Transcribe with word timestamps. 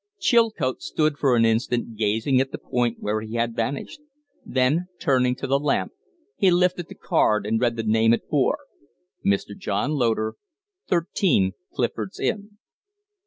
Chilcote 0.19 0.81
stood 0.81 1.19
for 1.19 1.35
an 1.35 1.45
instant 1.45 1.95
gazing 1.95 2.41
at 2.41 2.51
the 2.51 2.57
point 2.57 2.97
where 2.99 3.21
he 3.21 3.35
had 3.35 3.55
vanished; 3.55 4.01
then, 4.43 4.87
turning 4.99 5.35
to 5.35 5.45
the 5.45 5.59
lamp, 5.59 5.91
he 6.37 6.49
lifted 6.49 6.87
the 6.87 6.95
card 6.95 7.45
and 7.45 7.61
read 7.61 7.75
the 7.75 7.83
name 7.83 8.11
it 8.11 8.27
bore: 8.27 8.57
"Mr. 9.23 9.55
John 9.55 9.91
Loder, 9.91 10.33
13 10.89 11.51
Clifford's 11.75 12.19
Inn." 12.19 12.57